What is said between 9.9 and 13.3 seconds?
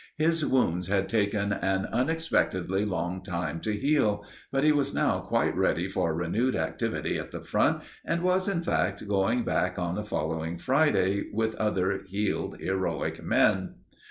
the following Friday with other healed, heroic